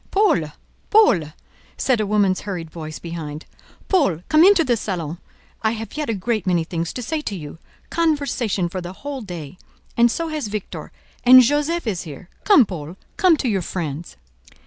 "Paul, 0.09 0.51
Paul!" 0.89 1.23
said 1.77 2.01
a 2.01 2.07
woman's 2.07 2.41
hurried 2.41 2.71
voice 2.71 2.97
behind, 2.97 3.45
"Paul, 3.87 4.23
come 4.29 4.43
into 4.43 4.63
the 4.63 4.75
salon; 4.75 5.19
I 5.61 5.73
have 5.73 5.95
yet 5.95 6.09
a 6.09 6.15
great 6.15 6.47
many 6.47 6.63
things 6.63 6.91
to 6.93 7.03
say 7.03 7.21
to 7.21 7.35
you—conversation 7.35 8.67
for 8.67 8.81
the 8.81 8.93
whole 8.93 9.21
day—and 9.21 10.09
so 10.09 10.29
has 10.29 10.47
Victor; 10.47 10.91
and 11.23 11.43
Josef 11.43 11.85
is 11.85 12.01
here. 12.01 12.29
Come 12.45 12.65
Paul, 12.65 12.97
come 13.15 13.37
to 13.37 13.47
your 13.47 13.61
friends." 13.61 14.17